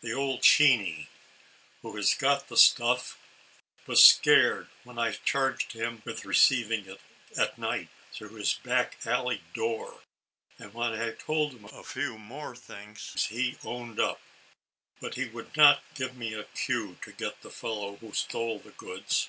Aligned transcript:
The 0.00 0.14
old 0.14 0.40
Sheeney, 0.40 1.08
who 1.82 1.94
has 1.96 2.14
got 2.14 2.48
the 2.48 2.56
stuff, 2.56 3.18
was 3.86 4.02
scared, 4.02 4.70
when 4.82 4.98
I 4.98 5.12
charged 5.12 5.72
him 5.72 6.00
with 6.06 6.24
receiving 6.24 6.86
it, 6.86 7.02
at 7.36 7.58
night, 7.58 7.90
through 8.10 8.36
his 8.36 8.54
back 8.54 8.96
alley 9.06 9.42
door, 9.52 10.00
and, 10.58 10.72
when 10.72 10.94
I 10.94 11.12
told 11.12 11.52
him 11.52 11.66
a 11.66 11.82
few 11.84 12.16
more 12.16 12.56
things, 12.56 13.26
he 13.28 13.58
owned 13.62 14.00
up; 14.00 14.22
but 15.02 15.16
he 15.16 15.26
would 15.26 15.54
not 15.54 15.82
give 15.94 16.16
me 16.16 16.32
the 16.34 16.44
cue, 16.54 16.96
to 17.02 17.12
get 17.12 17.42
the 17.42 17.50
fellow 17.50 17.96
who 17.96 18.14
stole 18.14 18.58
the 18.60 18.70
goods. 18.70 19.28